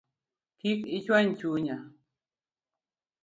[0.59, 1.77] Kik ichuany chunya